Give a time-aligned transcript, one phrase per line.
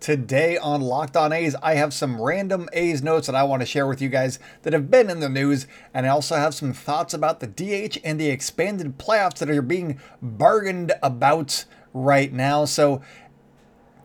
[0.00, 3.66] Today on Locked On A's, I have some random A's notes that I want to
[3.66, 6.72] share with you guys that have been in the news, and I also have some
[6.72, 12.64] thoughts about the DH and the expanded playoffs that are being bargained about right now.
[12.64, 13.02] So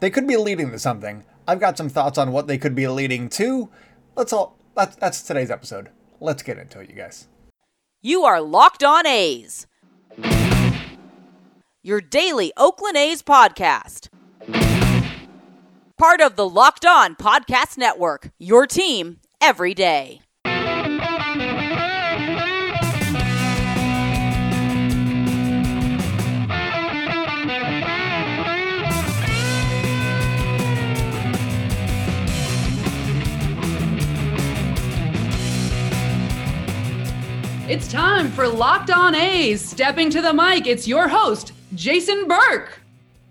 [0.02, 1.23] they could be leading to something.
[1.47, 3.70] I've got some thoughts on what they could be leading to.
[4.18, 5.92] Let's all that's, that's today's episode.
[6.20, 7.30] Let's get into it, you guys.
[8.02, 9.66] You are Locked On A's,
[11.82, 14.10] your daily Oakland A's podcast
[15.98, 18.31] part of the Locked On Podcast Network.
[18.38, 20.22] Your team every day.
[37.67, 39.59] It's time for Locked On A's.
[39.67, 42.84] Stepping to the mic, it's your host, Jason Burke.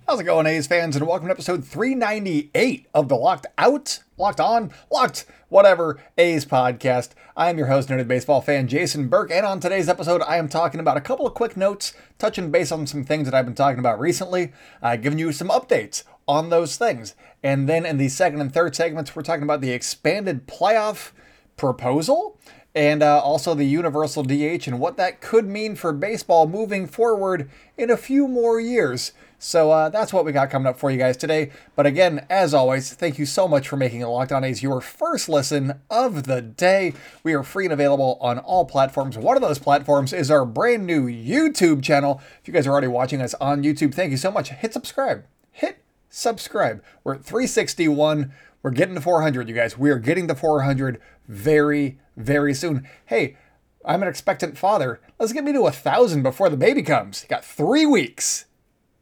[0.06, 0.96] How's it going, A's fans?
[0.96, 7.12] And welcome to episode 398 of the Locked Out, Locked On, Locked, whatever A's podcast.
[7.34, 10.50] I am your host, Noted Baseball fan Jason Burke, and on today's episode, I am
[10.50, 13.54] talking about a couple of quick notes, touching base on some things that I've been
[13.54, 17.14] talking about recently, uh, giving you some updates on those things.
[17.42, 21.12] And then in the second and third segments, we're talking about the expanded playoff
[21.56, 22.38] proposal
[22.74, 27.48] and uh, also the universal DH and what that could mean for baseball moving forward
[27.78, 29.12] in a few more years.
[29.38, 31.50] So uh, that's what we got coming up for you guys today.
[31.76, 35.28] But again, as always, thank you so much for making Locked On A's your first
[35.28, 36.94] listen of the day.
[37.22, 39.18] We are free and available on all platforms.
[39.18, 42.22] One of those platforms is our brand new YouTube channel.
[42.40, 44.48] If you guys are already watching us on YouTube, thank you so much.
[44.48, 45.24] Hit subscribe.
[45.52, 46.82] Hit subscribe.
[47.04, 48.32] We're at 361.
[48.64, 49.76] We're getting to 400, you guys.
[49.76, 50.98] We are getting to 400
[51.28, 52.88] very, very soon.
[53.04, 53.36] Hey,
[53.84, 55.02] I'm an expectant father.
[55.18, 57.26] Let's get me to a thousand before the baby comes.
[57.28, 58.46] got three weeks.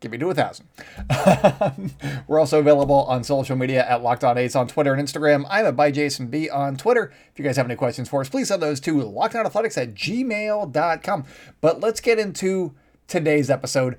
[0.00, 0.66] Give me to a thousand.
[2.27, 5.46] We're also available on social media at Locked On A's on Twitter and Instagram.
[5.48, 7.12] I'm at by Jason B on Twitter.
[7.33, 11.24] If you guys have any questions for us, please send those to lockedonathletics at gmail.com.
[11.61, 12.74] But let's get into
[13.06, 13.96] today's episode.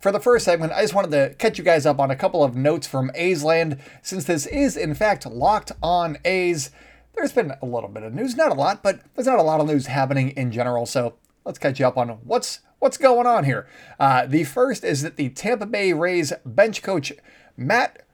[0.00, 2.42] For the first segment, I just wanted to catch you guys up on a couple
[2.42, 3.78] of notes from A's Land.
[4.00, 6.70] Since this is, in fact, Locked On A's,
[7.14, 8.34] there's been a little bit of news.
[8.34, 10.86] Not a lot, but there's not a lot of news happening in general.
[10.86, 13.68] So let's catch you up on what's what's going on here.
[13.98, 17.12] Uh, the first is that the Tampa Bay Rays bench coach
[17.54, 18.06] Matt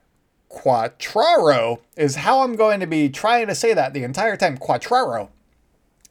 [0.51, 4.57] Quatraro is how I'm going to be trying to say that the entire time.
[4.57, 5.29] Quatraro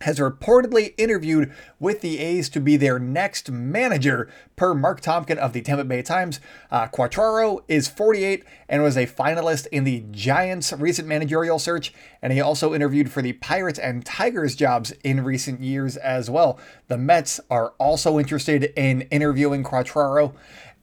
[0.02, 5.52] has reportedly interviewed with the A's to be their next manager, per Marc Topkin of
[5.52, 6.40] the Tampa Bay Times.
[6.70, 12.32] Uh, Quatraro is 48 and was a finalist in the Giants' recent managerial search, and
[12.32, 16.58] he also interviewed for the Pirates and Tigers jobs in recent years as well.
[16.88, 20.34] The Mets are also interested in interviewing Quatraro,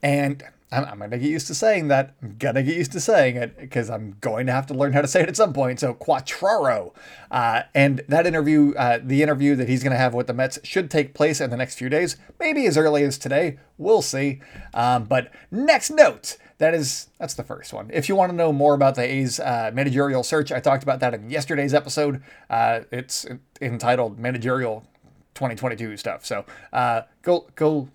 [0.02, 0.42] and
[0.72, 2.14] I'm, I'm going to get used to saying that.
[2.22, 4.92] I'm going to get used to saying it because I'm going to have to learn
[4.92, 5.80] how to say it at some point.
[5.80, 6.92] So, Quatraro.
[7.30, 10.58] Uh, and that interview, uh, the interview that he's going to have with the Mets,
[10.64, 13.58] should take place in the next few days, maybe as early as today.
[13.78, 14.40] We'll see.
[14.72, 16.36] Um, but next note.
[16.58, 17.90] That is that's the first one.
[17.92, 21.00] If you want to know more about the A's uh, managerial search, I talked about
[21.00, 22.22] that in yesterday's episode.
[22.48, 23.26] Uh, it's
[23.60, 24.86] entitled "Managerial
[25.34, 27.88] 2022 Stuff." So uh, go go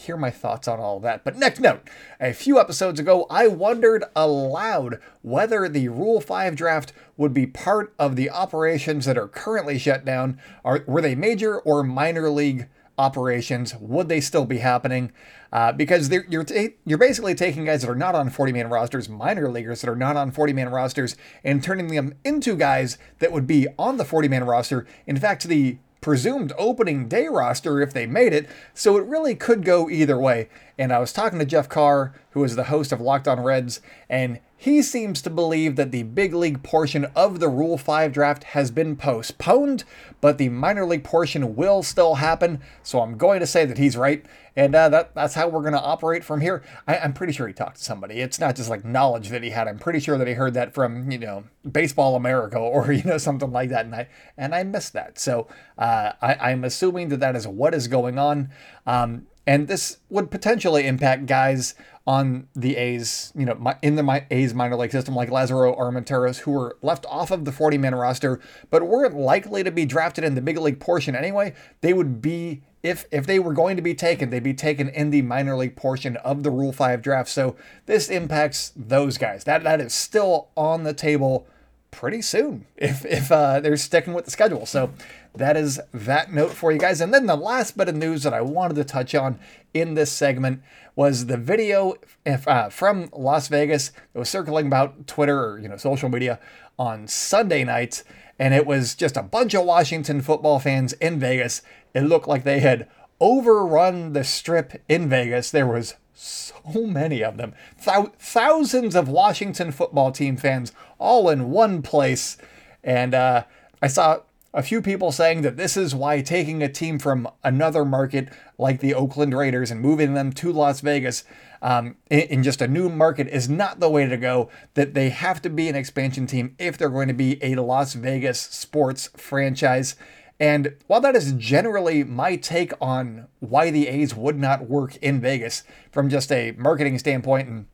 [0.00, 1.24] hear my thoughts on all that.
[1.24, 1.88] But next note,
[2.18, 7.94] a few episodes ago, I wondered aloud whether the Rule 5 draft would be part
[7.98, 10.40] of the operations that are currently shut down.
[10.64, 13.74] Are, were they major or minor league operations?
[13.76, 15.12] Would they still be happening?
[15.52, 19.08] Uh, because you're t- you're basically taking guys that are not on 40 man rosters,
[19.08, 23.32] minor leaguers that are not on 40 man rosters, and turning them into guys that
[23.32, 24.86] would be on the 40 man roster.
[25.06, 29.64] In fact, the presumed opening day roster if they made it, so it really could
[29.64, 30.48] go either way.
[30.80, 33.82] And I was talking to Jeff Carr, who is the host of Locked On Reds,
[34.08, 38.44] and he seems to believe that the big league portion of the Rule 5 draft
[38.44, 39.84] has been postponed,
[40.22, 42.62] but the minor league portion will still happen.
[42.82, 44.24] So I'm going to say that he's right.
[44.56, 46.62] And uh, that, that's how we're going to operate from here.
[46.88, 48.20] I, am pretty sure he talked to somebody.
[48.20, 49.68] It's not just like knowledge that he had.
[49.68, 53.18] I'm pretty sure that he heard that from, you know, Baseball America or, you know,
[53.18, 53.84] something like that.
[53.84, 55.18] And I, and I missed that.
[55.18, 55.46] So
[55.76, 58.50] uh, I, I'm assuming that that is what is going on.
[58.86, 61.74] Um, and this would potentially impact guys
[62.06, 66.52] on the A's, you know, in the A's minor league system, like Lazaro Armenteros, who
[66.52, 68.40] were left off of the 40 man roster,
[68.70, 71.54] but weren't likely to be drafted in the big league portion anyway.
[71.82, 75.10] They would be, if if they were going to be taken, they'd be taken in
[75.10, 77.28] the minor league portion of the Rule 5 draft.
[77.28, 77.54] So
[77.86, 79.44] this impacts those guys.
[79.44, 81.46] That that is still on the table
[81.90, 84.66] pretty soon if if uh, they're sticking with the schedule.
[84.66, 84.92] So
[85.34, 87.00] that is that note for you guys.
[87.00, 89.38] And then the last bit of news that I wanted to touch on
[89.72, 90.62] in this segment
[90.96, 91.94] was the video
[92.26, 96.40] if, uh, from Las Vegas that was circling about Twitter or you know social media
[96.78, 98.02] on Sunday night,
[98.38, 101.62] and it was just a bunch of Washington football fans in Vegas.
[101.94, 102.88] It looked like they had
[103.20, 105.50] overrun the strip in Vegas.
[105.50, 111.50] There was so many of them, Thou- thousands of Washington football team fans all in
[111.50, 112.36] one place,
[112.84, 113.44] and uh,
[113.80, 114.20] I saw
[114.52, 118.28] a few people saying that this is why taking a team from another market
[118.58, 121.24] like the Oakland Raiders and moving them to Las Vegas
[121.62, 124.50] um, in, in, just a new market is not the way to go.
[124.74, 127.94] That they have to be an expansion team if they're going to be a Las
[127.94, 129.94] Vegas sports franchise.
[130.40, 135.20] And while that is generally my take on why the A's would not work in
[135.20, 137.66] Vegas from just a marketing standpoint, and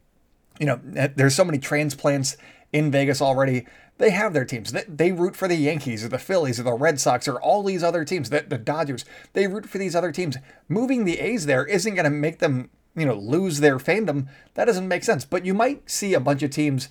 [0.59, 2.37] you know, eh, there's so many transplants
[2.73, 3.65] in Vegas already
[3.99, 4.73] they have their teams.
[4.73, 7.63] They, they root for the Yankees or the Phillies or the Red Sox or all
[7.63, 9.05] these other teams, the, the Dodgers.
[9.33, 10.37] They root for these other teams.
[10.69, 14.29] Moving the A's there isn't going to make them, you know, lose their fandom.
[14.55, 15.25] That doesn't make sense.
[15.25, 16.89] But you might see a bunch of teams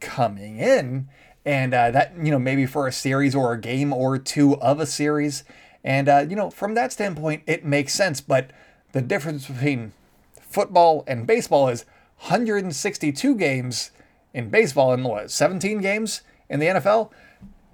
[0.00, 1.08] coming in
[1.46, 4.80] and uh, that, you know, maybe for a series or a game or two of
[4.80, 5.44] a series.
[5.84, 8.20] And, uh, you know, from that standpoint, it makes sense.
[8.20, 8.50] But
[8.90, 9.92] the difference between
[10.40, 11.84] football and baseball is
[12.18, 13.92] 162 games
[14.34, 17.12] in baseball and what, 17 games in the NFL,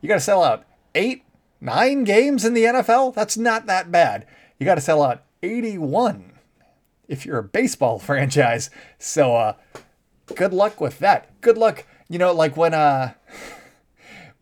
[0.02, 1.24] you got to sell out eight,
[1.58, 3.14] nine games in the NFL.
[3.14, 4.26] That's not that bad.
[4.58, 6.32] You got to sell out 81
[7.08, 8.68] if you're a baseball franchise.
[8.98, 9.54] So, uh,
[10.34, 11.40] good luck with that.
[11.40, 11.86] Good luck.
[12.10, 13.14] You know, like when, uh,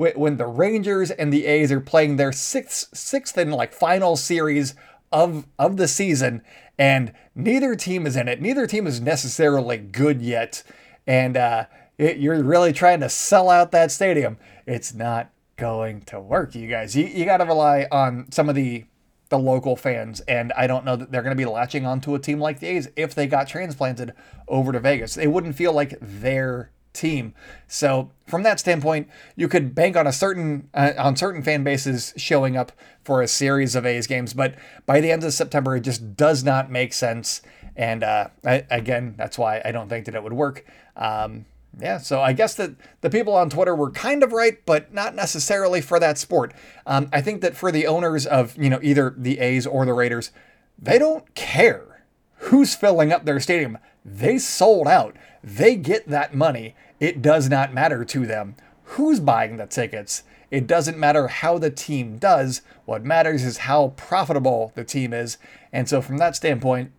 [0.01, 4.75] when the Rangers and the A's are playing their sixth, sixth and like final series
[5.13, 6.43] of of the season,
[6.79, 8.41] and neither team is in it.
[8.41, 10.63] Neither team is necessarily good yet,
[11.07, 11.67] and uh,
[11.99, 14.39] it, you're really trying to sell out that stadium.
[14.67, 16.97] It's not going to work, you guys.
[16.97, 18.85] You, you got to rely on some of the
[19.29, 22.19] the local fans, and I don't know that they're going to be latching onto a
[22.19, 24.15] team like the A's if they got transplanted
[24.49, 25.15] over to Vegas.
[25.15, 27.35] They wouldn't feel like their team.
[27.69, 32.13] So from that standpoint, you could bank on a certain uh, on certain fan bases
[32.17, 32.73] showing up
[33.03, 34.55] for a series of A's games, but
[34.87, 37.43] by the end of September, it just does not make sense.
[37.77, 40.65] And uh, I, again, that's why I don't think that it would work.
[40.97, 41.47] Um,
[41.81, 45.15] yeah, so I guess that the people on Twitter were kind of right, but not
[45.15, 46.53] necessarily for that sport.
[46.85, 49.95] Um, I think that for the owners of you know either the A's or the
[49.95, 50.33] Raiders,
[50.79, 51.90] they don't care
[52.45, 53.79] who's filling up their stadium.
[54.05, 55.17] They sold out.
[55.43, 56.75] They get that money.
[56.99, 60.25] It does not matter to them who's buying the tickets.
[60.51, 62.63] It doesn't matter how the team does.
[62.85, 65.39] What matters is how profitable the team is.
[65.73, 66.91] And so, from that standpoint,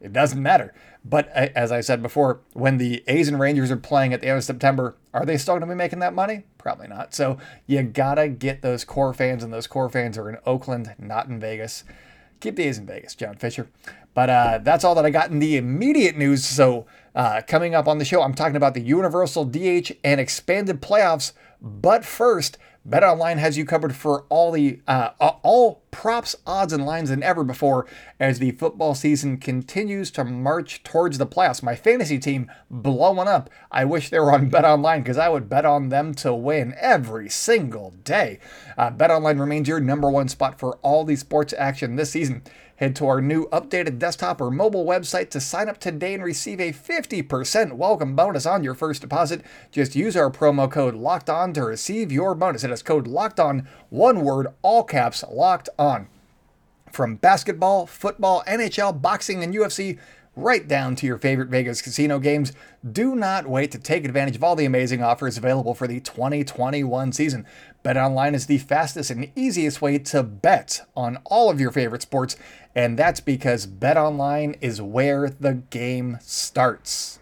[0.00, 0.74] it doesn't matter.
[1.04, 4.38] But as I said before, when the A's and Rangers are playing at the end
[4.38, 6.44] of September, are they still going to be making that money?
[6.58, 7.14] Probably not.
[7.14, 7.38] So
[7.68, 11.38] you gotta get those core fans, and those core fans are in Oakland, not in
[11.38, 11.84] Vegas.
[12.40, 13.68] Keep the A's in Vegas, John Fisher.
[14.16, 16.42] But uh, that's all that I got in the immediate news.
[16.42, 20.80] So uh, coming up on the show, I'm talking about the Universal DH and expanded
[20.80, 21.34] playoffs.
[21.60, 22.56] But first,
[22.88, 27.44] BetOnline has you covered for all the uh, all props, odds, and lines than ever
[27.44, 27.86] before
[28.18, 31.62] as the football season continues to march towards the playoffs.
[31.62, 33.50] My fantasy team blowing up.
[33.70, 37.28] I wish they were on BetOnline because I would bet on them to win every
[37.28, 38.38] single day.
[38.78, 42.42] Uh, BetOnline remains your number one spot for all the sports action this season.
[42.76, 46.60] Head to our new updated desktop or mobile website to sign up today and receive
[46.60, 49.40] a 50% welcome bonus on your first deposit.
[49.72, 52.64] Just use our promo code LOCKED ON to receive your bonus.
[52.64, 56.08] It is code LOCKED ON, one word, all caps, LOCKED ON.
[56.92, 59.98] From basketball, football, NHL, boxing, and UFC,
[60.36, 62.52] right down to your favorite Vegas casino games.
[62.88, 67.12] Do not wait to take advantage of all the amazing offers available for the 2021
[67.12, 67.46] season.
[67.82, 72.36] BetOnline is the fastest and easiest way to bet on all of your favorite sports,
[72.74, 77.18] and that's because BetOnline is where the game starts.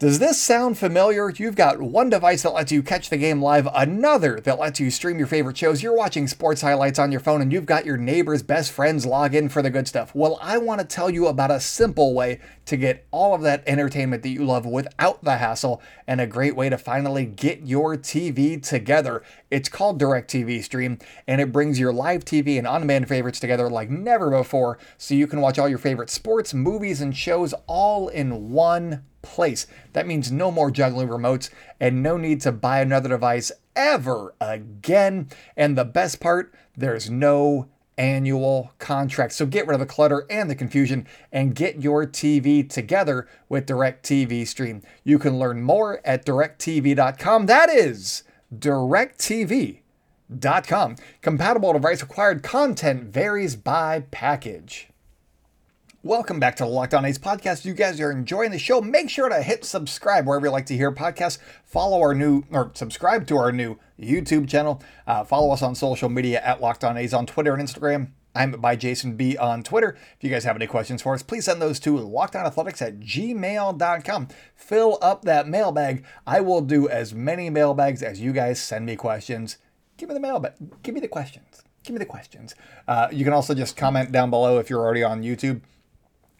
[0.00, 1.28] Does this sound familiar?
[1.28, 4.90] You've got one device that lets you catch the game live, another that lets you
[4.90, 5.82] stream your favorite shows.
[5.82, 9.34] You're watching sports highlights on your phone, and you've got your neighbor's best friends log
[9.34, 10.14] in for the good stuff.
[10.14, 13.62] Well, I want to tell you about a simple way to get all of that
[13.66, 17.98] entertainment that you love without the hassle, and a great way to finally get your
[17.98, 19.22] TV together.
[19.50, 23.68] It's called DirecTV Stream, and it brings your live TV and on demand favorites together
[23.68, 28.08] like never before, so you can watch all your favorite sports, movies, and shows all
[28.08, 29.66] in one place.
[29.92, 35.28] That means no more juggling remotes and no need to buy another device ever again.
[35.56, 37.68] And the best part, there's no
[38.00, 39.32] annual contract.
[39.34, 43.66] So get rid of the clutter and the confusion and get your TV together with
[43.66, 44.82] DirecTV Stream.
[45.04, 47.46] You can learn more at directv.com.
[47.46, 48.22] That is
[48.54, 49.80] directv.com.
[51.20, 54.89] Compatible device required content varies by package.
[56.02, 57.58] Welcome back to the Locked On A's podcast.
[57.58, 58.80] If you guys are enjoying the show.
[58.80, 61.36] Make sure to hit subscribe wherever you like to hear podcasts.
[61.62, 64.82] Follow our new, or subscribe to our new YouTube channel.
[65.06, 68.12] Uh, follow us on social media at Locked On A's on Twitter and Instagram.
[68.34, 69.90] I'm by Jason B on Twitter.
[70.16, 74.28] If you guys have any questions for us, please send those to lockedonathletics at gmail.com.
[74.56, 76.02] Fill up that mailbag.
[76.26, 79.58] I will do as many mailbags as you guys send me questions.
[79.98, 80.54] Give me the mailbag.
[80.82, 81.62] Give me the questions.
[81.84, 82.54] Give me the questions.
[82.88, 85.60] Uh, you can also just comment down below if you're already on YouTube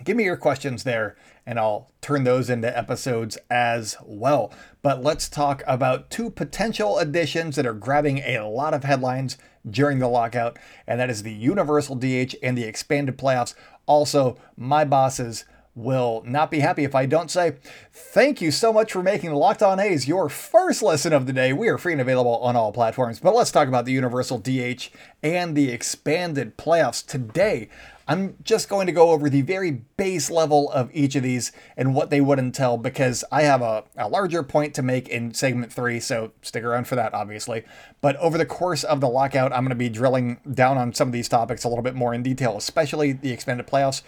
[0.05, 1.17] give me your questions there
[1.47, 4.53] and I'll turn those into episodes as well.
[4.83, 9.37] But let's talk about two potential additions that are grabbing a lot of headlines
[9.69, 13.55] during the lockout, and that is the universal DH and the expanded playoffs.
[13.87, 17.57] Also, my bosses will not be happy if I don't say
[17.93, 21.33] thank you so much for making the Locked On A's your first lesson of the
[21.33, 21.53] day.
[21.53, 23.21] We are free and available on all platforms.
[23.21, 24.89] But let's talk about the universal DH
[25.23, 27.69] and the expanded playoffs today.
[28.11, 31.95] I'm just going to go over the very base level of each of these and
[31.95, 35.73] what they would entail because I have a, a larger point to make in segment
[35.73, 37.63] three, so stick around for that, obviously.
[38.01, 41.07] But over the course of the lockout, I'm going to be drilling down on some
[41.07, 44.03] of these topics a little bit more in detail, especially the expanded playoffs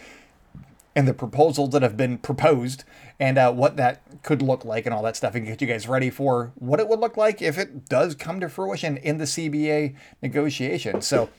[0.97, 2.83] and the proposals that have been proposed
[3.21, 5.87] and uh, what that could look like and all that stuff and get you guys
[5.87, 9.23] ready for what it would look like if it does come to fruition in the
[9.23, 11.01] CBA negotiation.
[11.01, 11.29] So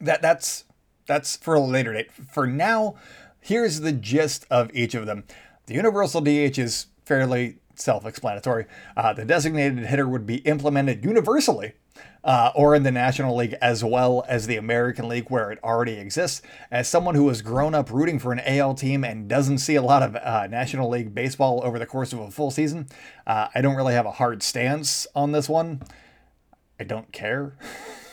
[0.00, 0.64] that that's
[1.06, 2.12] that's for a later date.
[2.12, 2.96] For now,
[3.40, 5.24] here's the gist of each of them.
[5.66, 8.66] The universal DH is fairly self explanatory.
[8.96, 11.72] Uh, the designated hitter would be implemented universally.
[12.24, 15.94] Uh, or in the National League as well as the American League, where it already
[15.94, 16.40] exists.
[16.70, 19.82] As someone who has grown up rooting for an AL team and doesn't see a
[19.82, 22.86] lot of uh, National League baseball over the course of a full season,
[23.26, 25.82] uh, I don't really have a hard stance on this one.
[26.78, 27.56] I don't care.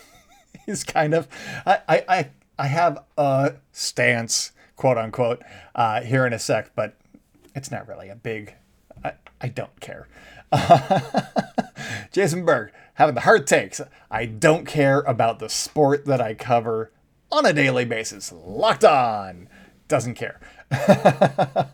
[0.65, 1.27] He's kind of.
[1.67, 2.29] I, I, I
[2.59, 5.41] I have a stance, quote unquote,
[5.73, 6.97] uh, here in a sec, but
[7.55, 8.53] it's not really a big.
[9.01, 10.09] I, I don't care.
[12.11, 13.79] Jason Burke having the hard takes.
[14.11, 16.91] I don't care about the sport that I cover
[17.31, 18.33] on a daily basis.
[18.33, 19.47] Locked on.
[19.87, 20.41] Doesn't care.
[20.71, 21.65] uh,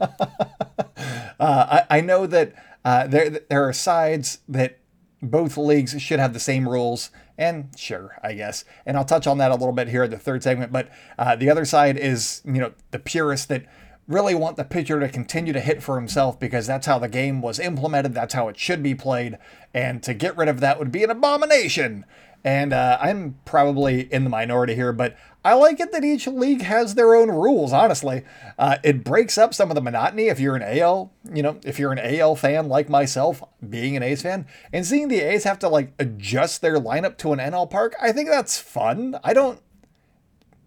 [1.40, 2.54] I, I know that
[2.86, 4.78] uh, there there are sides that
[5.20, 8.64] both leagues should have the same rules and sure, I guess.
[8.86, 10.72] And I'll touch on that a little bit here in the third segment.
[10.72, 13.66] But uh, the other side is, you know, the purists that
[14.08, 17.42] really want the pitcher to continue to hit for himself because that's how the game
[17.42, 18.14] was implemented.
[18.14, 19.38] That's how it should be played.
[19.74, 22.06] And to get rid of that would be an abomination.
[22.44, 26.64] And uh, I'm probably in the minority here, but I like it that each league
[26.64, 28.24] has their own rules, honestly.
[28.58, 31.78] Uh, it breaks up some of the monotony if you're an AL, you know, if
[31.78, 35.60] you're an AL fan like myself, being an A's fan, and seeing the A's have
[35.60, 39.20] to like adjust their lineup to an NL park, I think that's fun.
[39.24, 39.62] I don't,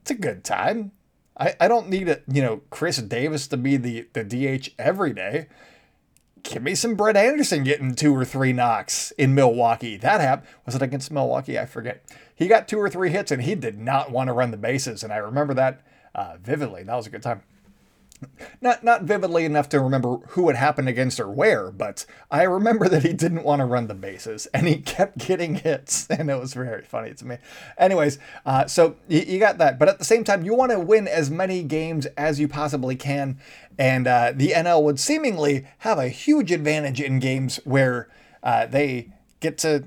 [0.02, 0.92] it's a good time.
[1.36, 5.12] I, I don't need a, you know, Khris Davis to be the, the DH every
[5.12, 5.48] day
[6.42, 9.96] give me some Brett Anderson getting two or three knocks in Milwaukee.
[9.96, 10.48] That happened.
[10.64, 11.58] Was it against Milwaukee?
[11.58, 12.04] I forget.
[12.38, 15.02] He got two or three hits and he did not want to run the bases.
[15.02, 15.82] And I remember that
[16.14, 16.84] uh, vividly.
[16.84, 17.42] That was a good time.
[18.60, 22.88] Not not vividly enough to remember who it happened against or where, but I remember
[22.88, 26.38] that he didn't want to run the bases and he kept getting hits, and it
[26.38, 27.38] was very funny to me.
[27.76, 30.80] Anyways, uh, so you, you, got that, but at the same time, you want to
[30.80, 33.38] win as many games as you possibly can,
[33.78, 38.08] and uh, the NL would seemingly have a huge advantage in games where
[38.42, 39.84] uh, they get to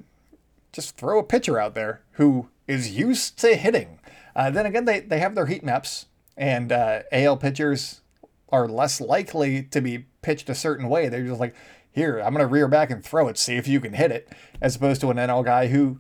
[0.72, 4.00] just throw a pitcher out there who is used to hitting.
[4.36, 6.06] Uh, then again, they, they have their heat maps,
[6.38, 8.02] and uh, AL pitchers
[8.50, 11.10] are less likely to be pitched a certain way.
[11.10, 11.56] They're just like,
[11.92, 14.30] here, I'm going to rear back and throw it, see if you can hit it,
[14.62, 16.00] as opposed to an NL guy who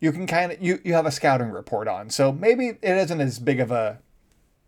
[0.00, 2.10] you can kind of you, you have a scouting report on.
[2.10, 4.00] So maybe it isn't as big of a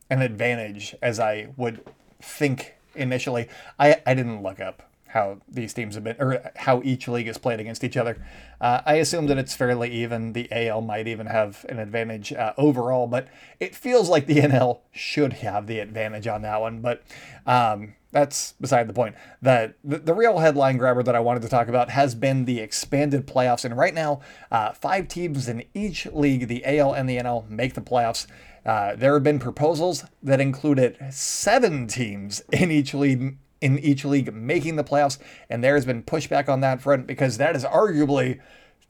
[0.09, 1.85] an advantage as I would
[2.23, 3.49] think initially.
[3.76, 7.38] I, I didn't look up how these teams have been, or how each league is
[7.38, 8.25] played against each other.
[8.60, 10.32] Uh, I assume that it's fairly even.
[10.32, 13.28] The AL might even have an advantage uh, overall, but
[13.60, 16.80] it feels like the NL should have the advantage on that one.
[16.80, 17.02] But
[17.46, 19.14] um, that's beside the point.
[19.42, 22.60] The, the, the real headline grabber that I wanted to talk about has been the
[22.60, 24.20] expanded playoffs, and right now,
[24.50, 28.26] uh, five teams in each league, the AL and the NL, make the playoffs.
[28.64, 34.32] Uh, there have been proposals that included seven teams in each league in each league
[34.34, 38.40] making the playoffs, and there has been pushback on that front because that is arguably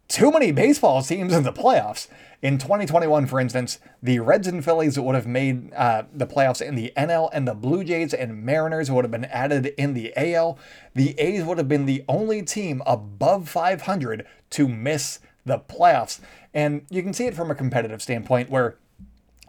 [0.09, 2.09] too many baseball teams in the playoffs.
[2.43, 6.75] In 2021, for instance, the Reds and Phillies would have made uh, the playoffs in
[6.75, 10.59] the NL, and the Blue Jays and Mariners would have been added in the AL.
[10.95, 16.21] The A's would have been the only team above 500 to miss the playoffs.
[16.53, 18.77] And you can see it from a competitive standpoint where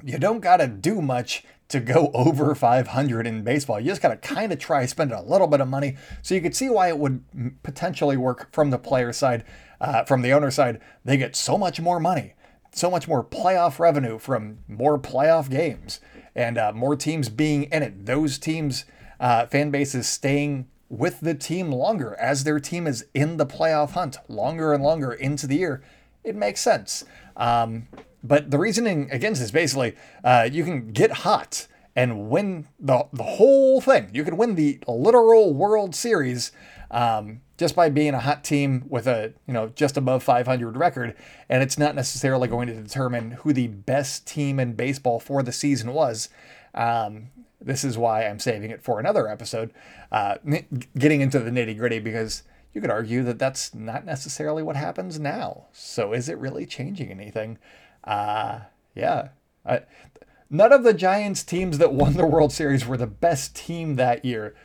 [0.04, 3.80] you don't got to do much to go over 500 in baseball.
[3.80, 5.98] You just got to kind of try spending a little bit of money.
[6.22, 7.24] So you could see why it would
[7.64, 9.44] potentially work from the player side,
[9.80, 10.80] uh, from the owner side.
[11.06, 12.34] They get so much more money,
[12.72, 16.00] so much more playoff revenue from more playoff games,
[16.36, 18.06] and uh, more teams being in it.
[18.06, 18.86] Those teams,
[19.20, 23.92] uh, fan bases staying with the team longer as their team is in the playoff
[23.92, 25.82] hunt longer and longer into the year.
[26.24, 27.04] It makes sense.
[27.36, 27.88] Um,
[28.28, 33.24] but the reasoning against is basically uh, you can get hot and win the, the
[33.24, 34.10] whole thing.
[34.14, 36.52] You can win the literal World Series
[36.92, 41.16] um, just by being a hot team with a you know just above 500 record,
[41.50, 45.52] and it's not necessarily going to determine who the best team in baseball for the
[45.52, 46.30] season was.
[46.74, 47.30] Um,
[47.60, 49.74] this is why I'm saving it for another episode,
[50.12, 50.36] uh,
[50.98, 52.44] getting into the nitty gritty because
[52.74, 55.66] you could argue that that's not necessarily what happens now.
[55.74, 57.58] So is it really changing anything?
[58.08, 58.62] Uh,
[58.96, 59.30] yeah.
[59.66, 59.82] I,
[60.50, 64.24] none of the Giants teams that won the World Series were the best team that
[64.24, 64.56] year.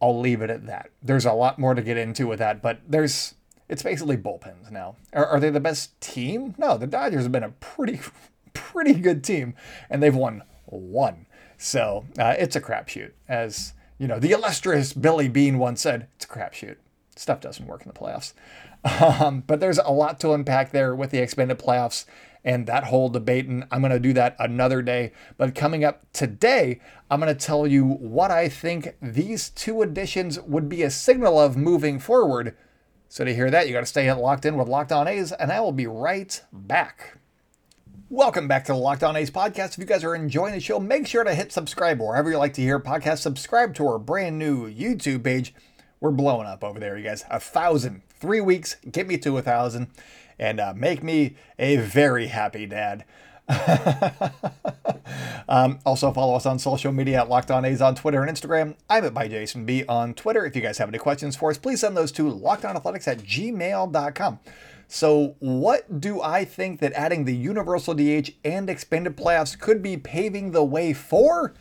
[0.00, 0.90] I'll leave it at that.
[1.02, 3.34] There's a lot more to get into with that, but there's
[3.68, 4.96] it's basically bullpens now.
[5.12, 6.54] Are, are they the best team?
[6.58, 8.00] No, the Dodgers have been a pretty
[8.54, 9.54] pretty good team,
[9.90, 11.26] and they've won one.
[11.58, 14.18] So uh, it's a crapshoot, as you know.
[14.18, 16.76] The illustrious Billy Beane once said, "It's a crapshoot.
[17.14, 18.32] Stuff doesn't work in the playoffs."
[18.82, 22.06] Um, but there's a lot to unpack there with the expanded playoffs
[22.44, 23.46] and that whole debate.
[23.46, 25.12] And I'm going to do that another day.
[25.36, 26.80] But coming up today,
[27.10, 31.40] I'm going to tell you what I think these two additions would be a signal
[31.40, 32.56] of moving forward.
[33.08, 35.50] So to hear that, you got to stay locked in with Locked On A's, and
[35.50, 37.18] I will be right back.
[38.08, 39.72] Welcome back to the Locked On A's podcast.
[39.72, 42.54] If you guys are enjoying the show, make sure to hit subscribe wherever you like
[42.54, 43.18] to hear podcasts.
[43.18, 45.54] Subscribe to our brand new YouTube page.
[46.00, 47.24] We're blowing up over there, you guys.
[47.30, 49.88] A thousand, three weeks, get me to a thousand
[50.40, 53.04] and uh, make me a very happy dad.
[55.48, 58.74] um, also, follow us on social media at Locked On A's on Twitter and Instagram.
[58.88, 60.46] I'm at by Jason B on Twitter.
[60.46, 64.38] If you guys have any questions for us, please send those to lockedonathletics at gmail.com.
[64.88, 69.96] So, what do I think that adding the universal DH and expanded playoffs could be
[69.96, 71.54] paving the way for?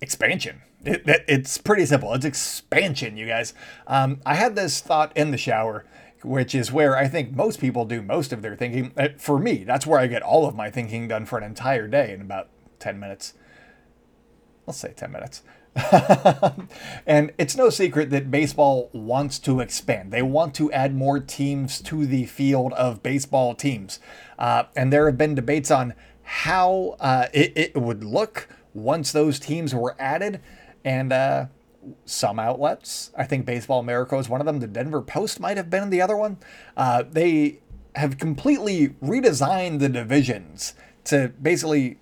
[0.00, 0.62] Expansion.
[0.84, 2.12] It, it, it's pretty simple.
[2.12, 3.54] It's expansion, you guys.
[3.86, 5.84] Um, I had this thought in the shower
[6.24, 8.92] which is where I think most people do most of their thinking.
[8.96, 11.88] Uh, for me, that's where I get all of my thinking done for an entire
[11.88, 13.34] day in about 10 minutes.
[14.66, 15.42] Let's say 10 minutes.
[17.06, 20.12] and it's no secret that baseball wants to expand.
[20.12, 23.98] They want to add more teams to the field of baseball teams.
[24.38, 29.38] Uh, and there have been debates on how uh, it, it, would look once those
[29.38, 30.40] teams were added.
[30.84, 31.46] And uh,
[32.04, 33.10] some outlets.
[33.16, 34.60] I think Baseball America is one of them.
[34.60, 36.38] The Denver Post might have been the other one.
[36.76, 37.60] Uh, they
[37.94, 41.98] have completely redesigned the divisions to basically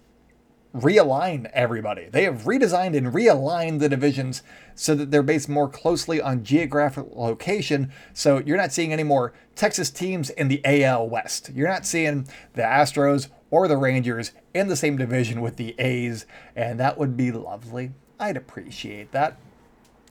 [0.75, 2.09] realign everybody.
[2.11, 4.43] They have redesigned and realigned the divisions
[4.75, 7.93] so that they're based more closely on geographic location.
[8.15, 11.51] So you're not seeing any more Texas teams in the AL West.
[11.55, 16.25] You're not seeing the Astros or the Rangers in the same division with the A's,
[16.55, 17.93] and that would be lovely.
[18.19, 19.39] I'd appreciate that.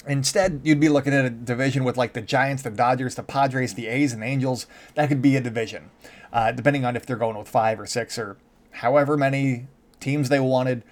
[0.10, 3.76] Instead, you'd be looking at a division with like the Giants, the Dodgers, the Padres,
[3.76, 4.66] the A's, and Angels.
[4.96, 5.92] That could be a division,
[6.34, 8.38] uh, depending on if they're going with five or six or
[8.72, 9.68] however many
[10.00, 10.84] teams they wanted.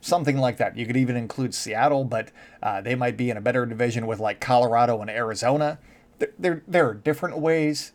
[0.00, 0.76] Something like that.
[0.76, 2.30] You could even include Seattle, but
[2.62, 5.78] uh, they might be in a better division with like Colorado and Arizona.
[6.38, 7.92] There, there, are different ways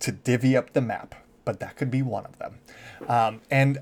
[0.00, 2.58] to divvy up the map, but that could be one of them.
[3.08, 3.78] Um, and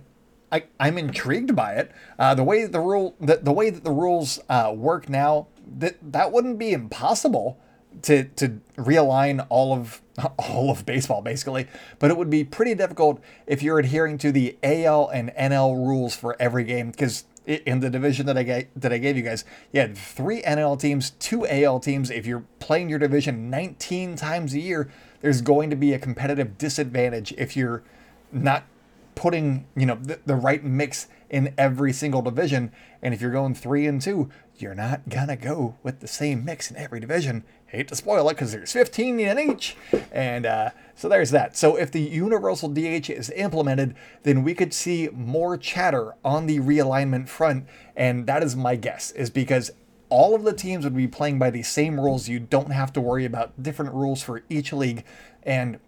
[0.53, 1.91] I, I'm intrigued by it.
[2.19, 5.97] Uh, the way the rule, the, the way that the rules uh, work now, that
[6.13, 7.59] that wouldn't be impossible
[8.03, 10.03] to to realign all of
[10.39, 11.67] all of baseball basically,
[11.99, 16.15] but it would be pretty difficult if you're adhering to the AL and NL rules
[16.15, 19.45] for every game because in the division that I gave, that I gave you guys,
[19.73, 22.11] you had three NL teams, two AL teams.
[22.11, 24.89] If you're playing your division 19 times a year,
[25.23, 27.83] there's going to be a competitive disadvantage if you're
[28.31, 28.65] not
[29.15, 32.71] putting you know the, the right mix in every single division.
[33.01, 36.71] And if you're going three and two, you're not gonna go with the same mix
[36.71, 37.45] in every division.
[37.67, 39.77] Hate to spoil it because there's 15 in each.
[40.13, 41.57] And uh, so there's that.
[41.57, 43.95] So if the universal DH is implemented,
[44.25, 47.67] then we could see more chatter on the realignment front.
[47.97, 49.71] And that is my guess, is because
[50.11, 52.29] all of the teams would be playing by the same rules.
[52.29, 55.05] You don't have to worry about different rules for each league.
[55.43, 55.81] And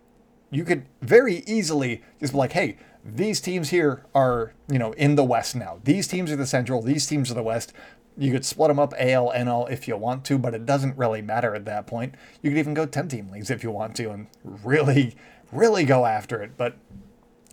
[0.50, 5.14] you could very easily just be like, hey, these teams here are, you know, in
[5.14, 5.80] the West now.
[5.84, 7.72] These teams are the Central, these teams are the West.
[8.16, 11.20] You could split them up AL, NL if you want to, but it doesn't really
[11.20, 12.14] matter at that point.
[12.42, 15.16] You could even go 10 team leagues if you want to and really,
[15.52, 16.56] really go after it.
[16.56, 16.76] But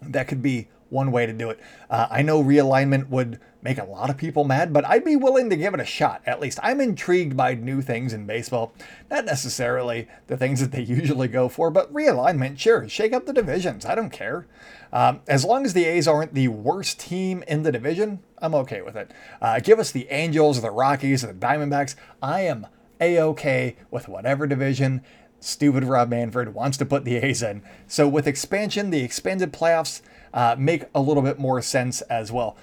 [0.01, 1.59] that could be one way to do it.
[1.89, 5.50] Uh, I know realignment would make a lot of people mad, but I'd be willing
[5.50, 6.21] to give it a shot.
[6.26, 8.74] At least I'm intrigued by new things in baseball.
[9.10, 13.34] Not necessarily the things that they usually go for, but realignment, sure, shake up the
[13.34, 13.86] divisions.
[13.86, 14.47] I don't care.
[14.93, 18.82] Um, as long as the A's aren't the worst team in the division, I'm okay
[18.82, 19.12] with it.
[19.41, 21.95] Uh, give us the Angels, the Rockies, the Diamondbacks.
[22.21, 22.67] I am
[23.00, 25.02] a okay with whatever division
[25.41, 27.62] stupid Rob Manfred wants to put the A's in.
[27.88, 30.02] So with expansion, the expanded playoffs
[30.34, 32.56] uh, make a little bit more sense as well.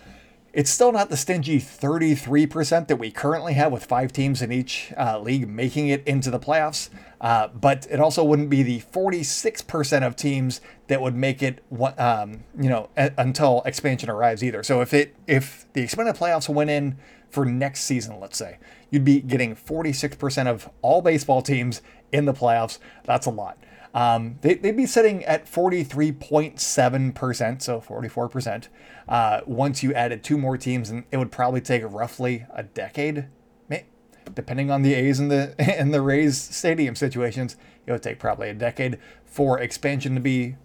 [0.53, 4.93] It's still not the stingy 33% that we currently have with five teams in each
[4.97, 6.89] uh, league making it into the playoffs,
[7.21, 11.63] uh, but it also wouldn't be the 46% of teams that would make it,
[11.99, 14.63] um, you know, a- until expansion arrives either.
[14.63, 16.97] So if it if the expanded playoffs went in
[17.29, 18.59] for next season, let's say,
[18.91, 22.79] you'd be getting 46% of all baseball teams in the playoffs.
[23.05, 23.59] That's a lot.
[23.94, 28.68] Um, they, would be sitting at 43.7%, so 44%,
[29.09, 33.27] uh, once you added two more teams, and it would probably take roughly a decade,
[34.35, 37.57] depending on the A's and the and the Rays stadium situations.
[37.87, 40.57] It would take probably a decade for expansion to be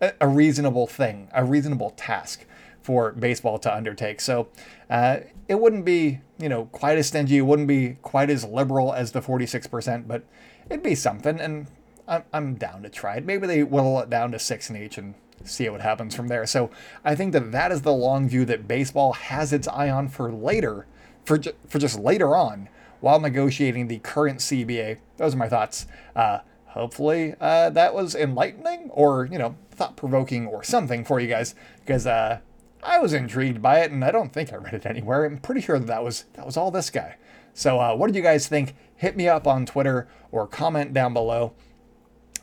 [0.00, 2.44] a, a reasonable thing, a reasonable task
[2.82, 4.20] for baseball to undertake.
[4.20, 4.48] So
[4.88, 5.18] uh,
[5.48, 7.38] it wouldn't be, you know, quite as stingy.
[7.38, 10.24] It wouldn't be quite as liberal as the 46%, but
[10.68, 11.40] it'd be something.
[11.40, 11.66] And
[12.10, 13.24] I'm, I'm down to try it.
[13.24, 16.44] Maybe they whittle it down to six and each and see what happens from there.
[16.44, 16.70] So
[17.04, 20.30] I think that that is the long view that baseball has its eye on for
[20.30, 20.86] later,
[21.24, 22.68] for, ju- for just later on,
[23.00, 24.98] while negotiating the current CBA.
[25.16, 25.86] Those are my thoughts.
[26.14, 31.28] Uh, hopefully uh, that was enlightening or, you know, thought provoking or something for you
[31.28, 32.40] guys because uh,
[32.82, 35.24] I was intrigued by it and I don't think I read it anywhere.
[35.24, 37.16] I'm pretty sure that, that was that was all this guy.
[37.54, 38.74] So uh, what did you guys think?
[38.96, 41.54] Hit me up on Twitter or comment down below.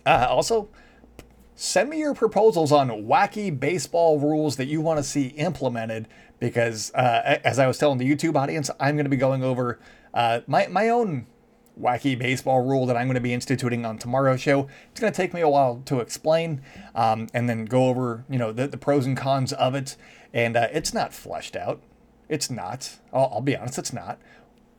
[0.07, 0.69] Uh, also,
[1.53, 6.07] send me your proposals on wacky baseball rules that you want to see implemented
[6.39, 9.79] because, uh, as I was telling the YouTube audience, I'm going to be going over
[10.13, 11.27] uh, my, my own
[11.77, 14.69] wacky baseball rule that I'm going to be instituting on tomorrow's show.
[14.91, 16.61] It's going to take me a while to explain
[16.95, 19.97] um, and then go over, you know, the, the pros and cons of it.
[20.33, 21.81] And uh, it's not fleshed out.
[22.29, 22.97] It's not.
[23.11, 24.19] I'll, I'll be honest, it's not.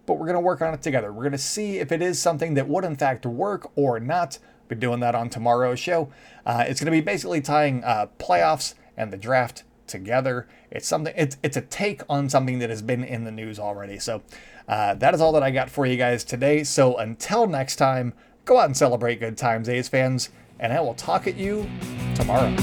[0.07, 1.12] But we're going to work on it together.
[1.12, 4.38] We're going to see if it is something that would, in fact, work or not
[4.69, 6.11] be doing that on tomorrow's show.
[6.47, 10.47] Uh, it's going to be basically tying uh, playoffs and the draft together.
[10.71, 11.15] It's something.
[11.17, 13.99] It's it's a take on something that has been in the news already.
[13.99, 14.23] So
[14.69, 16.63] uh, that is all that I got for you guys today.
[16.65, 18.13] So until next time,
[18.45, 21.69] go out and celebrate good times, A's fans, and I will talk at you
[22.15, 22.55] tomorrow.